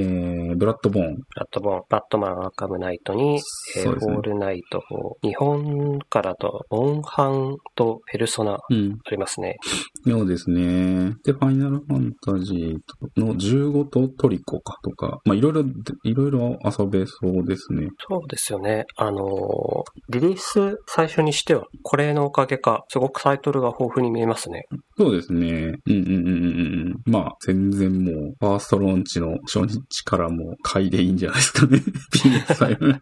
[0.52, 1.14] ー、ブラッド・ボーン。
[1.36, 3.40] バットボン、バットマンアーカムナイトに、
[3.76, 4.82] えー、ねホールナイト、
[5.22, 8.98] 日本からと、モンハンとペルソナうん。
[9.06, 9.56] ありますね。
[10.04, 11.14] そうですね。
[11.24, 15.64] で、ファイナルファンタジーの15とトリコかとか、まあ、いろいろ、
[16.04, 17.88] いろいろ遊べそうですね。
[18.08, 18.86] そうですよね。
[18.96, 24.66] あの、リリース最初にしては、これのおかげか、すごくタイトルが豊富に見えますね。
[24.96, 25.48] そうですね。
[25.48, 27.12] うんうんうんうんうん。
[27.12, 31.78] まあ、全然もう、ファーストローンチの初日からもう買いでいいんじゃないですかね。
[32.12, 33.00] PS5。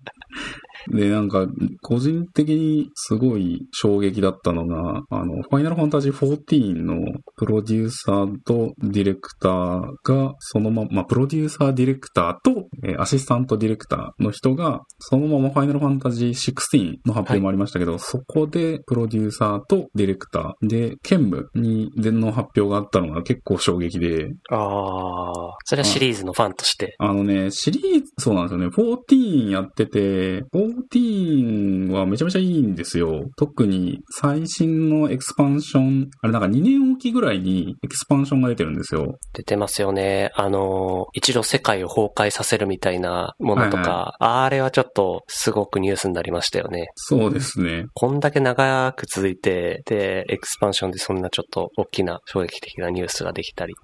[0.89, 1.47] で、なんか、
[1.83, 6.95] 個人的にすごい衝撃だったのが、あの、ファイナルファンタジー14の
[7.37, 26.95] プロデューサーとディレクターが、そのまま、まあ、プロデューサーディレクターと、えーアシスタントディレクターの人が、そのままファイナルファンタジー16の発表もありましたけど、そこでプロデューサーとディレクターで、兼務に、での発表があったのが結構衝撃で、ああ、それはシリーズのファンとして。
[26.99, 28.67] あのね、シリーズ、そうなんですよね。
[28.69, 30.43] 14やってて、
[30.93, 33.25] 14はめちゃめちゃいいんですよ。
[33.37, 39.19] 特に最新のエクスパンション、あれなんか2年おきぐらいにエクスパンションが出てるんですよ。
[39.33, 40.31] 出てますよね。
[40.35, 46.89] あの、一度世界を崩壊させるみたいなものとか、あれはちょっとすごくニュースになりましたよね。
[46.95, 47.87] そうですね。
[47.95, 53.75] こんだけ長く続いて、で、エクスパンションでそんなちょっと大きな衝撃的なニュースができたり。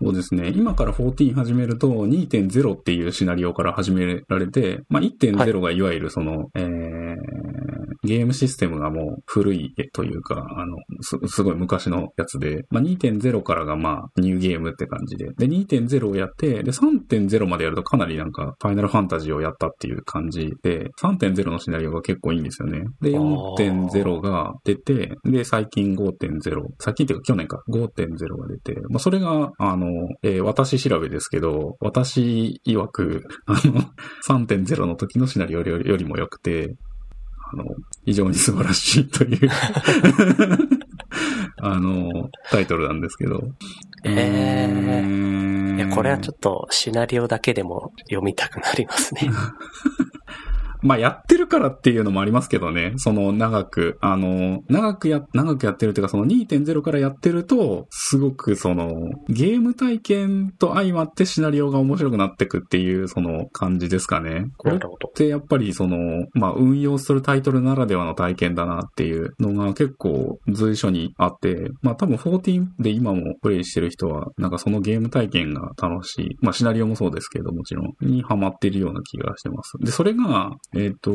[0.00, 0.52] そうですね。
[0.54, 7.77] 今から14始めると2.0っていうシナリオから始められて、まあ1.0がいわゆるその、えー、
[8.08, 22.84] ゲームシステムがもう古いというか、あの、す、すごい昔のやつで、まあ2.0からがまあニューゲームって感じで、で2.0をやって、で3.0までやるとかなりなんかファイナルファンタジーをやったっていう感じで、3.0のシナリオが結構いいんですよね。
[23.02, 23.88] で、あー。
[23.90, 29.86] 4.0が出て、で、最近5.0、最近っていうか去年か、5.0が出て、まあそれが、あの、
[30.22, 33.82] えー私調べですけど、私曰く、あの、
[34.26, 36.74] 3.0の時のシナリオよりよりも良くて、
[37.52, 37.64] あの、
[38.04, 39.50] 非常に素晴らしいという、
[41.60, 43.42] あの、タイトルなんですけど。
[44.04, 45.28] えー
[45.78, 49.30] いや、これはちょっっとシナリオだけでも読みたくなりますね。
[50.82, 52.92] まあ、やってるからっていうのもありますけどね。
[52.96, 64.46] その、長く、あの、長くや、長くやってるっていうか、その2.0からやってると、すごくその、ゲーム体験と相まってシナリオが面白くなってくっていう、その感じですかね。
[64.56, 65.08] これっなるほど。
[65.08, 76.36] てやっぱりその、まあ、運用するタイトルならではの体験だなっていうのが結構随所にあって、まあ多分14で今もプレイしてる人は、なんかそのゲーム体験が楽しい。
[76.40, 79.72] まあシナリオもそうですけどもちろん、にハマってるような気がしてます。
[79.80, 81.10] で、それが、えっ、と、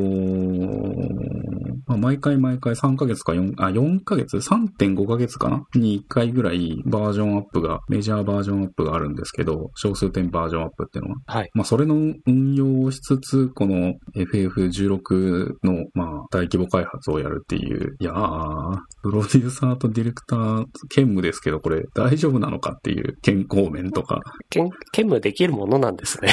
[1.86, 5.64] まあ、毎回毎回3ヶ月か4、あ、4ヶ月 ?3.5 ヶ月かな？
[5.76, 11.18] に1回ぐらいバージョンアップが、メジャーバージョンアップがあるんですけど、小数点バージョンアップっていうのは。
[11.28, 11.52] はい。
[11.54, 17.96] まあ、それの運用をしつつ、この FF16 の、まあ、大規模開発をやるっていう。
[18.00, 24.20] いやー、プロデューサーとディレクター兼務ですけど、これ大丈夫なのかっていう健康面とか。
[24.50, 26.30] 兼兼務できるものなんですね。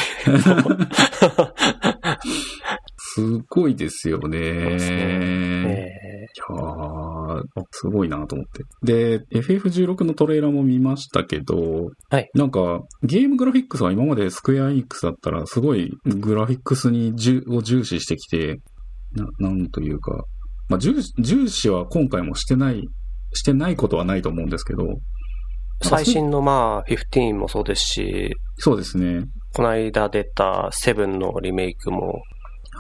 [3.14, 4.38] すごいですよね。
[4.38, 7.42] えいやー、
[7.72, 8.64] すごいなと思って。
[9.18, 18.60] で、FF16 のトレーラーも見ましたけど、はいなんか、ゲームグラフィックスは今までスクエアエニックスだったら、すごいグラフィックスに重を重視してきて、
[19.12, 20.24] な、なんというか、
[20.68, 22.84] まあ、重視、重視は今回もしてない、
[23.32, 24.86] してないことはないと思うんですけど、ー
[25.82, 29.24] 最新のまあ、15もそうですし、そうですね。
[29.54, 32.22] この間出た7のリメイクも、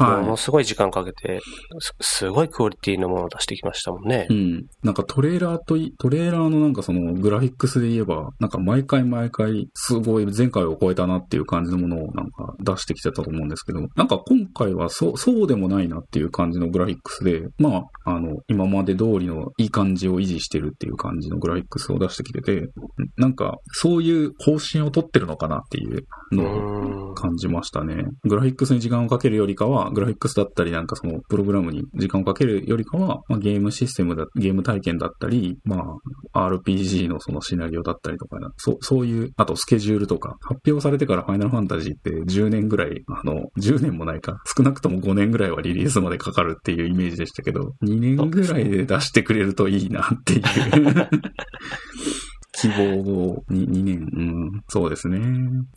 [0.04, 1.40] もはのすごい時間かけて、
[1.78, 4.32] すすごいクオリティのものを出してきましたもんねい。
[4.32, 4.58] う。
[4.60, 4.66] ん。
[4.82, 22.68] なんかトレーラーとい、トレーラーのなんかそのグラフィックスで言えば、なんか毎回毎回すごい前回を超えたなっていう感じのものをなんか出してきてたと思うんですけど、なんか今回はそう、そうでもないなっていう感じのグラフィックスで、まあ、あの、今まで通りのいい感じを維持してるっていう感じのグラフィックスを出してきてて、
[23.16, 25.90] なんかそういう方針を取ってるのかなっていう
[26.32, 27.14] うのを。
[27.14, 28.04] 感じましたね。
[28.24, 35.96] グラフィックスに時間をかけるよりかは、グラフィックスだったり、なんかその、プログラムに時間をかけるよりかは、まあ、ゲームシステムだ、ゲーム体験だったり、ま
[36.32, 50.42] あ、RPG のそのシナリオだったりとか、そう、そういう、あとスケジュールとか、発表されてからファイナルファンタジーって10年ぐらい、あの、10年もないか、少なくとも5年ぐらいはリリースまでかかるっていうイメージでしたけど、2年ぐらいで出してくれるといいなっていう。
[52.60, 54.22] 希望を 2, 2年、う
[54.56, 55.18] ん、そうですね。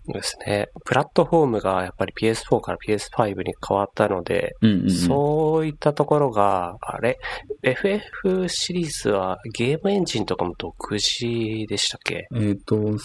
[0.06, 0.70] そうですね。
[0.86, 4.92] プラットフォームがやっぱり PS4 から PS5 に変わったので、うんうん、うん。
[4.92, 7.18] そういったところが、あれ
[7.62, 11.10] ?FF シリーズはゲームエンジンとかも独自
[11.68, 12.28] でしたっけ？
[12.36, 12.98] えっ、と、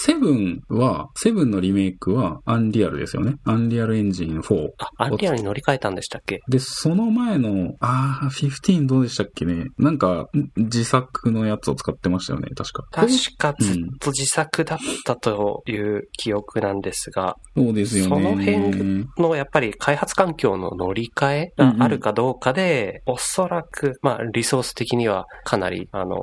[0.00, 3.34] セブンは、セブンのリメイクはアンリアルですよね。
[3.44, 4.68] アンリアルエンジン4。
[4.78, 6.40] あ、アンリアルに乗り換えたんでしたっけ？
[6.48, 9.66] で、その前の、あー、15どうでしたっけね？
[9.76, 12.84] なんか、自作のやつを使ってましたよね、確か。
[12.92, 18.08] 確かずっと自作だったという記憶なんですが、そうですよね。
[18.08, 26.16] その辺のやっぱり開発環境の乗り換えがあるかどうかで、おそらく、まあ、リソース的にはかなり、あの、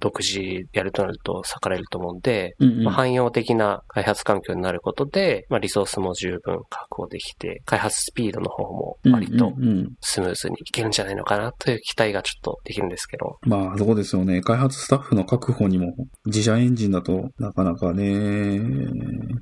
[0.00, 9.52] 独自やるとなると割かれると思うんで、うんうんまあ、汎用的な開発環境になることで、まあ、リソースも十分確保できて、開発スピードの方も割と
[10.00, 14.40] スムーズにいけるんじゃないのかなという期待がちょっとできるんですけど、まあ、そうですよね。
[14.40, 15.94] 開発スタッフの確保にも、
[16.26, 18.60] 自社エンジンだとなかなかね、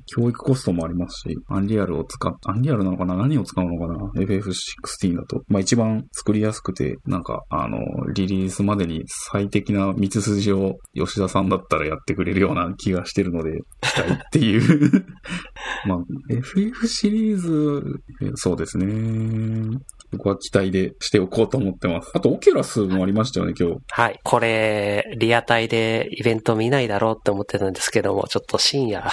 [0.05, 3.15] 教育コストもありますし、アンリアルを使っ、アンリアルなのかな？
[3.15, 5.43] 何を使うのかな ?FF16 だと。
[5.47, 7.79] まあ一番作りやすくて、なんか、あの、
[8.13, 15.05] リリースまでに最適な道筋を吉田さんだったらやってくれるような気がしてるので、期待っていう。
[15.87, 18.01] まあ、FF シリーズ、
[18.35, 19.77] そうですね。
[20.11, 22.11] 僕は期待でしておこうと思ってます。
[22.13, 23.77] あと、 Oculus もありましたよね、今日。
[23.89, 24.19] はい。
[24.23, 29.09] これ、リアタイでイベント見ないだろうって思ってたんですけども、ちょっと深夜、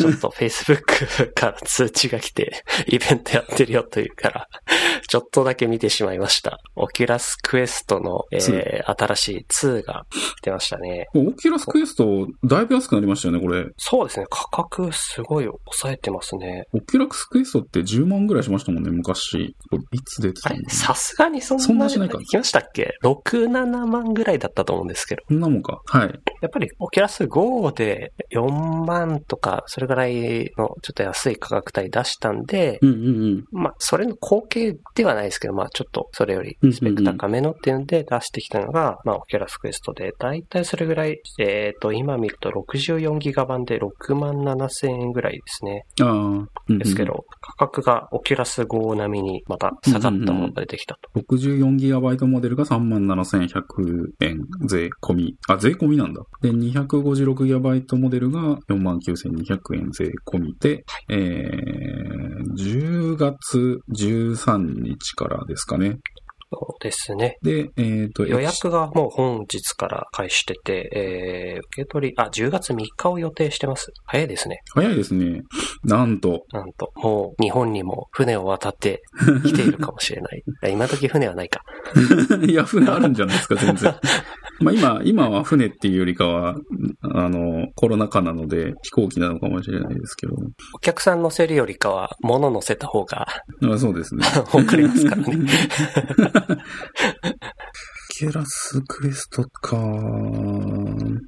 [0.00, 4.48] ちょっと Facebook から通知が来て、イベントやってるよというから、
[5.08, 6.58] ちょっとだけ見てしまいました。
[6.76, 10.04] Oculus Quest の、えー、新しい2が
[10.42, 11.06] 出ましたね。
[11.14, 13.64] Oculus Quest、だいぶ安くなりましたよね、これ。
[13.78, 14.26] そうですね。
[14.28, 16.64] 価格すごい抑えてますね。
[16.74, 19.56] Oculus Quest って10万ぐらいしましたもんね、昔。
[19.92, 25.22] いつ出てあれさすがにそんな、そんなしないか行きましたっけ ?6、7万ぐらいだったと思うんですけど。
[25.26, 25.80] そんなもんか。
[25.86, 26.08] はい。
[26.42, 33.00] やっぱり、オキュラス GO で4万とか、それぐらいのちょっと安い価格帯出したんで、うんうんう
[33.36, 33.44] ん。
[33.52, 45.84] まあ、それの後継ではないですけど、まあ、ちょっとそれよりスペック高めのっていうんで出してきたのが、まあ、 Oculus Quest で、だいたいそれぐらい、えっ、と、今見ると64ギガ版で6万7千円ぐらいですね。
[46.00, 46.08] ああ。
[46.10, 51.20] うんうんですけど、価格がオキュラス GO 並みにまた下がったものが出てきたと。
[51.20, 55.36] 64GB モデルが37,100円税込み。
[55.48, 56.22] あ、税込みなんだ。
[56.42, 65.98] で、256GB モデルが49,200円税込みで、えー、10月13日1からですかね。
[66.50, 67.36] そうですね。
[67.42, 73.92] で、えっ、と、予約がもう本日から開始してて、えー、受け取り、あ、10月3日を予定してます。
[74.06, 74.60] 早いですね。
[74.72, 75.42] 早いですね。
[75.84, 79.02] なんと、なんと、もう日本にも船を渡って
[79.44, 80.42] 来ているかもしれない。
[80.72, 81.62] 今時船はないか。
[82.46, 83.94] いや、船あるんじゃないですか、全然。
[84.60, 86.56] まあ今、今は船っていうよりかは、
[87.02, 90.34] あの、コロナ禍なので飛行機なのかもしれないですけど。
[90.74, 93.26] お客さん乗せるよりかは物乗せた方が
[93.62, 94.24] あそうですね。
[94.52, 95.46] 送りますからね。
[96.40, 97.97] ハハハハ。
[98.18, 99.76] Oculus Quest か。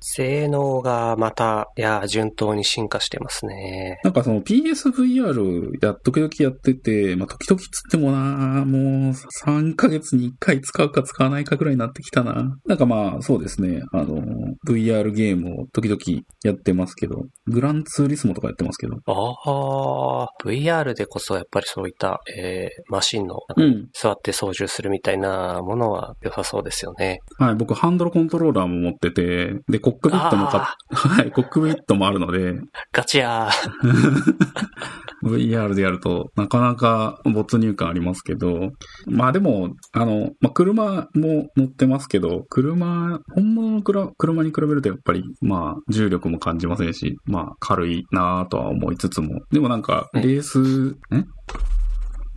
[0.00, 4.00] 性能がまた、いや、順当に進化してますね。
[4.02, 9.14] なんかその PSVR や、時々やってて、まあ時々つってもな、もう
[9.46, 12.56] 3ヶ月に1回使うか使わないかぐらいになってきたな。
[12.66, 14.24] なんかまあそうですね、あの、
[14.66, 16.00] VR ゲームを時々
[16.42, 18.96] やってますけど、グランツーリスモとかやってますけど。
[19.06, 23.86] ああ、VR でこそやっぱりそういった、えー、マシンの、うん。
[23.92, 27.20] 座って操縦するみたいなものは良さそうですよね。
[27.38, 32.54] はい、僕ハンドルコントローラーも持ってて、で、コックピットもかあはい、コックピットもあるので、
[32.92, 34.70] ガチやー。
[35.22, 38.70] VR でやるとなかなか没入感ありますけど、
[39.06, 50.98] まあでも、あの、まあ車も乗ってますけど、車、本物の車車に比べるとやっぱり、まあ重力も感じませんし、まあ軽いなぁとは思いつつも、でもなんか、レース、ん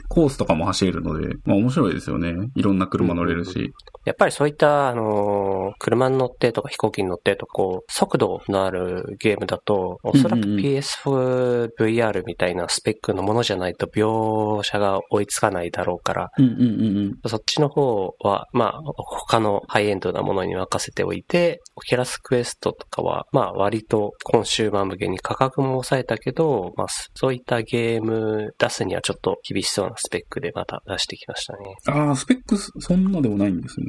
[0.09, 2.33] コースとかも走れるので、まあ面白いですよね。
[2.55, 3.71] いろんな車乗れるし。
[4.05, 17.29] やっぱりそういった、あのー車に乗ってとか飛行機に乗ってとか、こう、速度のあるゲームだと、おそらくうんうんうん PS4VR みたいなスペックのものじゃないと描写が追いつかないだろうから、うんうんうんうん。
[17.29, 31.59] そっちの方は、まあ、他のハイエンドなものに任せておいて、 Oculus Quest とかは、まあ、割とコンシューマー向けに価格も抑えたけど、まあ、そういったゲーム出すにはちょっと厳しそうなスペックでまた出してきましたね。
[31.87, 33.85] ああ、スペックそんなでもないんですね。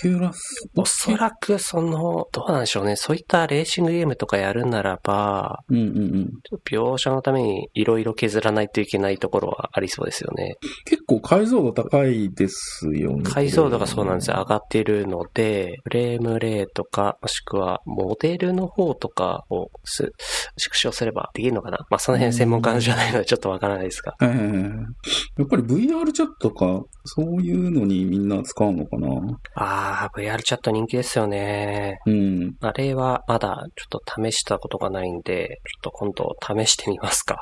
[0.00, 0.68] Oculus。
[0.76, 2.96] おそらくその、どうなんでしょうね。
[2.96, 6.30] そういったレーシングゲームとかやるならば、うんうんうん。
[6.66, 10.56] 描写のためにいろいろ削らないといけないところはありそうですよね。
[10.84, 13.22] 結構解像度高いですよね。
[13.24, 14.36] 解像度がそうなんですよ。
[14.40, 20.12] 上がっているので、フレームレートか、もしくはモデルの方とかをす
[20.56, 24.14] 縮小すればできるのかなまあその辺専門家じゃないのでちょっとわからないですが。
[25.44, 29.08] やっぱぱり VR チャットか、そういうのにみんな使うのかな？
[29.54, 31.98] ああ、VR チャット人気ですよね。
[32.06, 32.56] うん。
[32.60, 37.38] あれはまだちょっと試したことがないんで、ちょっと今度試してみますか。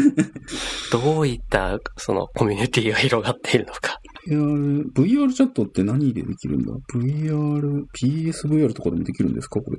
[0.92, 4.00] どういったそのコミュニティが広がっているのか。
[4.28, 9.60] VR、VR チャットって何でできるんだ ?VR、PSVR とかでもできるんですか？
[9.60, 9.78] これ。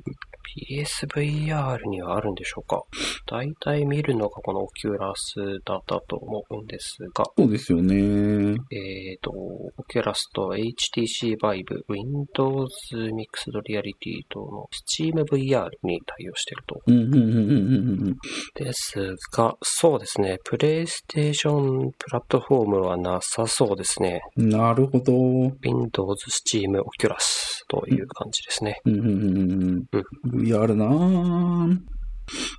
[0.58, 2.84] PSVR にはあるんでしょうか？
[3.28, 8.56] 大体見るのがこの Oculus だったと思うんですが、そうですよね。
[8.72, 16.82] えっ、と、 Oculus と HTC Vive、Windows Mixed Reality との SteamVR に対応していると。
[16.88, 18.16] うん、うん、うん、うん、うん。
[18.56, 24.22] ですが、そうですね、 PlayStation プラットフォームはなさそうですね。
[24.36, 25.14] なるほど。
[25.64, 28.82] Windows、Steam、Oculus という感じですね。
[28.86, 30.42] うん、うん、うん、うん。
[30.42, 31.78] VR なぁ。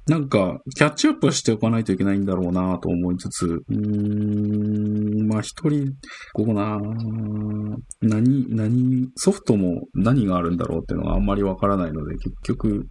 [0.09, 5.93] なんか、キャッチアップしておかないといけないんだろうなと思いつつ、うーん、まあ一人、
[6.33, 12.87] こうなぁ何、何、ソフトも何があるんだろうっていうのがあんまりわからないので、結局、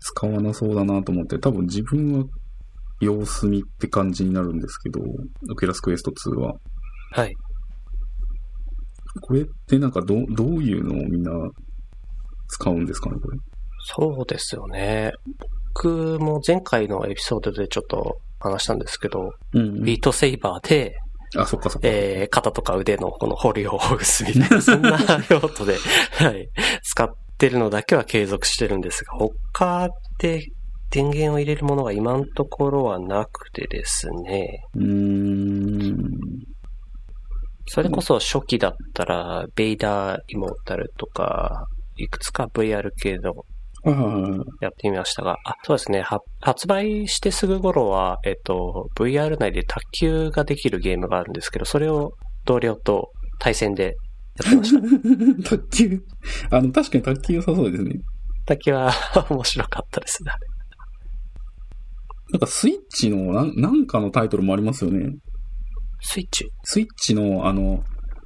[0.00, 2.24] 使わなそうだなと思って、多分自分は
[3.00, 6.54] 様子見って感じになるんですけど、 Oculus Quest 2は。
[7.12, 7.34] はい。
[9.20, 11.30] これってなんかど、どういうのをみんな
[12.48, 13.38] 使うんですかね、これ？
[13.84, 15.12] そうですよね。
[15.74, 20.94] 僕も前回のエピソードでちょっと話したんですけど、うんビートセイバーで、
[21.36, 21.88] あ、そっかそっか。
[21.88, 24.98] えー、肩とか腕のこの掘りをほぐすみたいな、 そんな
[25.30, 25.76] 用途で、
[26.18, 26.48] はい、
[26.82, 27.08] 使っ
[27.38, 29.88] てるのだけは継続してるんですが、他
[30.18, 30.46] で
[30.90, 35.51] 電源を入れるものが今のところはなくてですね、うーん。
[37.72, 43.32] それこそ初期だったら、ベイダーイモータルとか、いくつか VR 系の。
[44.60, 46.02] やってみましたが、あ、そうですね。
[46.02, 52.12] は発売してすぐ頃は、えっと、VR 内で卓球ができるゲームがあるんですけど、それを
[52.44, 53.96] 同僚と対戦で
[54.44, 55.48] やってました。
[55.56, 56.00] 卓球？
[56.50, 57.94] あの、確かに卓球良さそうですね。
[58.44, 58.92] 卓球は
[59.30, 60.30] 面白かったですね。
[62.32, 65.16] なんかスイッチのなんなんかのタイトルもありますよね。
[66.02, 67.82] スイッチスイッチのあの、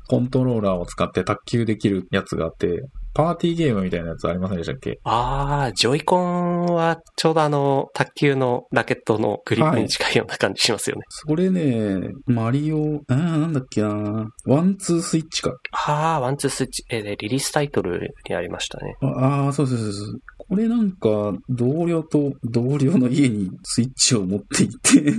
[0.09, 4.99] コントローラーを使って卓球できるやつがあって、パーティーゲームみたいなやつありませんでしたっけ？
[5.05, 11.03] あー、ジョイコンはちょうどあの、卓球のラケットのグリップに近いような感じしますよね。
[11.09, 14.29] それね、マリオ、あーなんだっけな？
[14.45, 15.55] ワンツースイッチか。
[15.73, 18.95] あー、ワンツースイッチ、えーリリースタイトルにありましたね。
[19.01, 20.21] ああー、そうそうそうそう。
[20.49, 25.13] これなんか、同僚と同僚の家にスイッチを持って行って、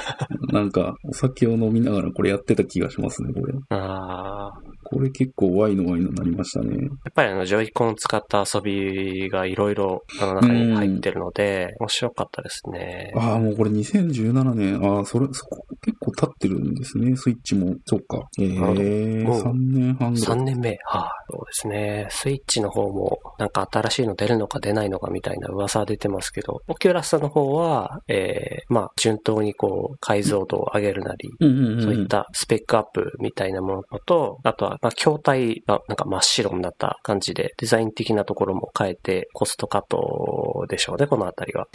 [0.52, 3.54] なんか、お酒を飲みながらこれやってた気がしますね、これ。
[3.68, 6.76] あー、これ結構ワイのワイのになりましたね。
[6.76, 13.12] やっぱりあの、ジョイコンを使った遊びがいろいろあの中に入ってるので、面白かったですね。
[13.16, 14.84] ああ、もうこれ2017年。
[14.84, 17.76] ああ、それ、そこ結構経ってるんですね、スイッチも。
[17.86, 18.28] そっか。
[18.38, 20.38] ええー、もう3年半ぐらい。
[20.38, 20.78] 3年目。
[20.84, 22.06] はあ、そうですね。
[22.10, 31.30] スイッチの方も、なんか新しいの出るのか出ないのかみたいな噂は出てますけど、オキュラスの方は、えー、まあ、順当にこう、解像度を上げるなり。
[31.40, 41.66] そういったスペックアップみたいなものと、あとは、まあ、筐体がなんか真っ白になった感じで、デザイン的なところも変えて、コストカットでしょうね、このあたりは。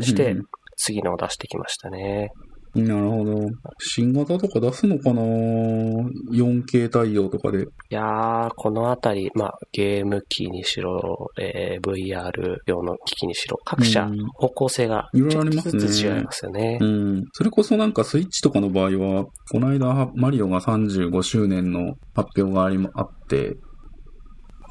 [0.00, 0.34] して、
[0.76, 2.30] 次のを出してきましたね。
[2.74, 3.46] なるほど。
[3.78, 7.62] 新型とか出すのかな ?4K 対応とかで。
[7.62, 16.84] いやー、このあたり、まあ、ゲーム機にしろ、えー VR 用の機器にしろ、各社うん方向性がいろいろありますね違いますよねう。
[16.84, 17.24] ん。
[17.32, 23.54] それこそなんかスイッチとかの場合は、この間マリオが35周年の発表がありまあって、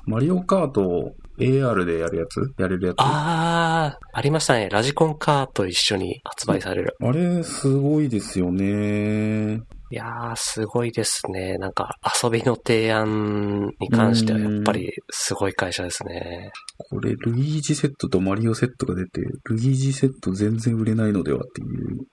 [0.06, 2.54] マリオカートを AR でやるやつ？
[2.58, 2.96] やれるやつ？
[3.00, 4.70] あー、ありましたね。
[4.70, 6.96] ラジコンカーと一緒に発売される。
[7.02, 9.62] あれ、すごいですよね。
[9.90, 11.58] いやー、すごいですね。
[11.58, 16.52] なんか、遊びの提案に関してはやっぱりすごい会社ですね。
[16.90, 22.06] これ、ルイージセットとマリオセットが出て、ルイージセット全然売れないのではっていう、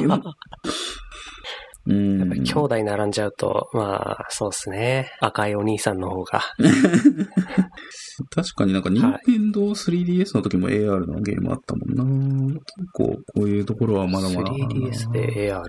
[1.86, 2.18] うん。
[2.18, 5.10] やっぱり兄弟並んじゃうと、まあ、そうですね。
[5.20, 6.42] 赤いお兄さんの方が。
[8.30, 12.60] 確かになんか、任天堂 3DS の時も AR のゲームあったもんな。
[12.60, 14.52] 結構、こういうところはまだまだ。
[14.52, 15.62] 3DS で AR。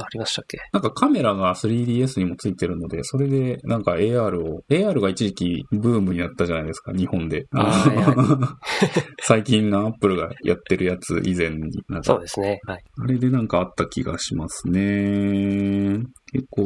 [0.00, 0.58] ありましたっけ？
[0.72, 7.46] なんかカメラが 3DS にもついてるので、それでなんか AR を、AR が一時期ブームになったじゃないですか、日本で。
[7.54, 7.84] あ
[9.22, 11.70] 最近のアップルがやってるやつ以前に。
[12.02, 12.60] そうですね。
[12.66, 12.82] はい。
[13.02, 15.98] あれでなんかあった気がしますね。
[16.32, 16.62] 結構、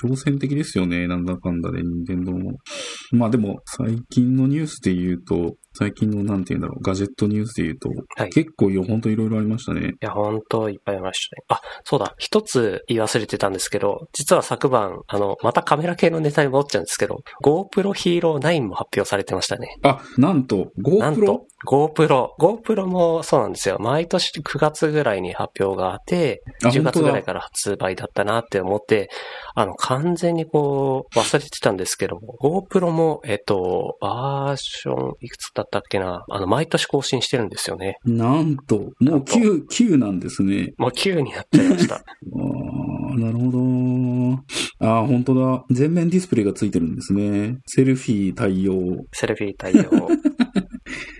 [0.00, 2.52] 挑戦的ですよね、なんだかんだで、任天堂も。
[3.10, 9.90] まあでも、最近のニュースで言うと、最近のなんていうんだろう、ガジェットニュースで言うと、はい結構いや、本当いろいろありましたね。
[9.90, 11.42] いや、ほんといっぱいありましたね。
[11.48, 12.14] あ、そうだ。
[12.18, 19.68] 一つ言い忘れてたんですけど、実は昨晩、あの、またカメラ系のネタに戻っちゃうんですけど、GoPro Hero 9も発表されてましたね。
[19.82, 21.26] あ、なんと、なん GoPro?
[21.26, 22.28] と、GoPro。
[22.40, 23.78] GoPro もそうなんですよ。
[23.78, 29.10] 毎年9月ぐらいに発表があって、あ10月ぐらい本から発売だったなって思って、
[29.54, 37.98] あの、完全にこう、忘れてたんですけども、GoPro も、えっと、バージョン、いくつだったっけな、あの、毎年更新してるんですよね。
[38.04, 40.74] なんと、もう9、9なんですね。
[40.78, 41.96] もう9になっちゃいました。
[41.98, 44.86] あーなるほど。
[44.86, 45.64] ああ、本当だ。
[45.70, 47.58] 全面ディスプレイがついてるんですね。
[47.66, 49.06] セルフィー対応。
[49.12, 50.08] セルフィー対応。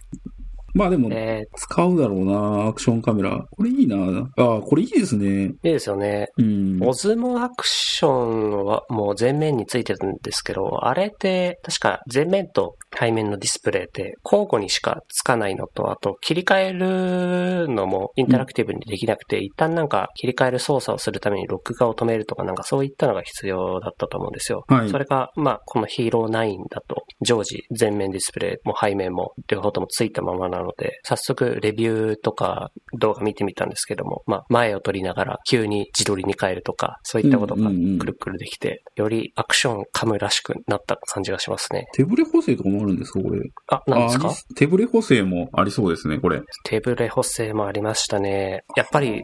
[0.74, 3.44] まあでも、え使うだろうな、アクションカメラ。
[3.50, 3.96] これいいな。
[4.36, 5.26] ああ、これいいですね。
[5.26, 6.28] ー、いいですよね。
[6.36, 6.78] うん。
[6.82, 24.64] オズモアクションはもう前面についてるんですけど、あれって確か前面と背面のディスプレイって交互にしかつかないのと、あと切り替えるのもインタラクティブにできなくて、一旦なんか切り替える操作をするために録画を止めるとかなんかそういったのが必要だったと思うんですよ。
[24.68, 41.86] はいそれが、まあこのヒーロー9だと常時前面ディスプレイも背面も両方ともついたままなので、早速レビューとか動画見てみたんですけども、まあ前を撮りながら急に自撮りに変えるとか、そういったことがくるくるできて、よりアクションカムらしくなった感じがしますね。
[41.94, 43.40] 手ブレ補正とかもあるんですかこれ？
[43.68, 44.30] あ、なんですか？
[44.54, 46.40] 手ブレ補正もありそうですね、これ。
[46.64, 48.64] 手ブレ補正もありましたね。
[48.76, 49.22] やっぱり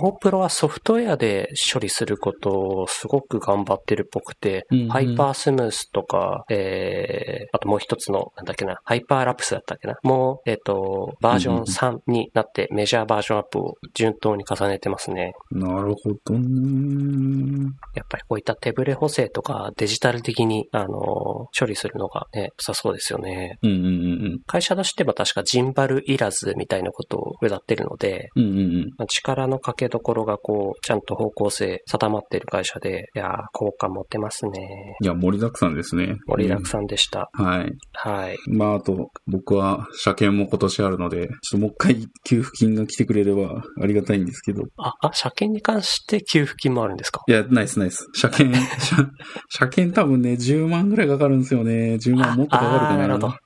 [0.00, 10.71] GoPro はソフトウェアで処理することをすごく頑張ってるっぽくて、うんうんハイパースムースとか、えー、あともう一つの、なんだっけな、ハイパーラプスだったっけな、もう、えっ、と、
[11.20, 15.32] バージョン3になってメジャーバージョンアップを順当に重ねてますね。
[15.50, 17.72] なるほどね。
[17.94, 23.58] やっぱりこういった手ブレ補正とかデジタル的に、あの、処理するのがね、良さそうですよね。
[23.62, 28.44] うんうんうん会社としても確かジンバルいらずみたいなことを歌ってるので、うん。
[28.44, 34.96] うんうん力のかけどころがこう、ちゃんと方向性定まっている会社で、いやー、効果持ってますね。
[35.02, 36.16] いや、盛りだくさんですね。
[36.26, 37.30] 盛りだくさんでした。
[37.38, 37.72] うんはい。
[37.92, 38.36] はい。
[38.48, 44.64] まあ、あと、僕は車検も今年あるので、ちょっともう一回給付金が来てくれればありがたいんですけど。
[44.78, 47.22] あ、あ、車検に関して給付金もあるんですか？
[47.28, 48.06] いや、ナイスナイス。
[48.14, 48.96] 車検、車
[49.48, 51.94] 車検多分ね、10万ぐらいかかるんですよね。
[51.94, 52.96] 10万もっとかかるかな。
[52.98, 53.28] なるほど。
[53.30, 53.36] 車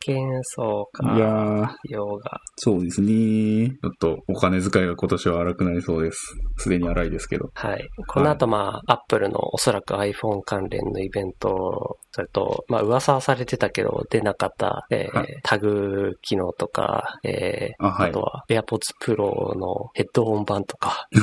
[0.00, 1.16] 検、そうか。
[1.16, 2.38] いやー、用が。
[2.56, 3.70] そうですね。
[3.70, 6.18] ちょっとお金遣いが今年は荒くなりそうです。
[6.58, 7.50] すでに荒いですけど。
[7.54, 7.88] はい。
[8.06, 18.10] この後、まあ、アップルのおそらく iPhone 関連のイベント、それと、まあ、噂はされてたけど、出なかった、えーはいタグ機能とか、えーあはい。
[18.10, 21.08] あとは AirPods Pro のヘッドホン版とか、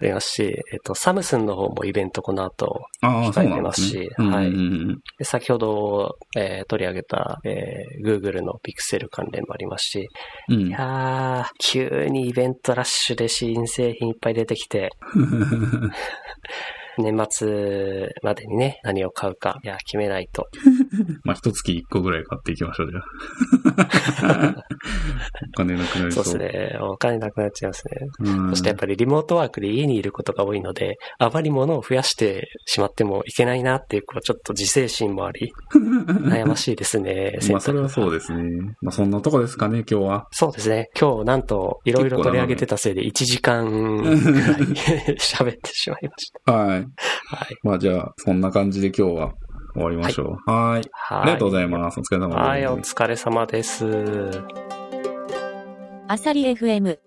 [0.00, 0.42] ありますし、
[0.72, 10.08] えっと、サムスンの方もイベントこの後、控えてますしはいうんで先ほど、えー取り上げた、えー Google の Pixel 関連もありますし、
[10.48, 10.68] うん。
[10.68, 14.90] いやー、急にイベントラッシュで新製品いっぱい出てきて、
[16.98, 20.48] 年末までにね、何を買うか、いや、決めないと。
[21.24, 23.00] まあ、一月一個ぐらい買っていきましょう、じゃ
[24.28, 24.54] あ。
[25.54, 26.22] お金なくなりそ。
[26.22, 26.78] そううですね。
[26.80, 28.06] お金なくなっちゃいますね。
[28.20, 37.38] うんそしてやっぱりリモートワークで家にいることが多いので、あまり物を増やしてしまってもいけないなっていう、こうちょっと自制心もあり、 悩ましいですね。
[37.50, 38.76] まあ、それはそうでですね。
[38.82, 40.26] まあ、そんなとこですかね、今日は。
[40.32, 40.90] そうですね。
[40.98, 44.16] 今日なんといろいろ取り上げてたせいで1時間ぐらい
[45.16, 46.86] 喋ってしまいましはい。
[47.30, 47.36] た。
[47.36, 47.56] はい。
[47.62, 49.34] まあ、じゃあ、そんな感じで今日は
[49.78, 50.50] 終わりましょう。
[50.50, 50.82] はい。
[50.92, 51.22] はい。
[51.22, 52.00] ありがとうございます。
[52.00, 52.38] お疲れ様です。
[52.38, 54.42] はい、お疲れ様です。
[56.08, 56.98] あさり FM